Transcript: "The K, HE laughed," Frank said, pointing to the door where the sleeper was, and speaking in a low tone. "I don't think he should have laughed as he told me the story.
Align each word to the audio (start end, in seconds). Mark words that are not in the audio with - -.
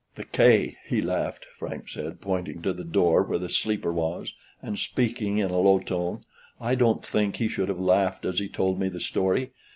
"The 0.15 0.25
K, 0.25 0.77
HE 0.87 1.01
laughed," 1.03 1.45
Frank 1.59 1.87
said, 1.87 2.21
pointing 2.21 2.63
to 2.63 2.73
the 2.73 2.83
door 2.83 3.21
where 3.21 3.37
the 3.37 3.49
sleeper 3.49 3.93
was, 3.93 4.33
and 4.59 4.79
speaking 4.79 5.37
in 5.37 5.51
a 5.51 5.59
low 5.59 5.77
tone. 5.77 6.25
"I 6.59 6.73
don't 6.73 7.05
think 7.05 7.35
he 7.35 7.47
should 7.47 7.69
have 7.69 7.79
laughed 7.79 8.25
as 8.25 8.39
he 8.39 8.49
told 8.49 8.79
me 8.79 8.89
the 8.89 8.99
story. 8.99 9.51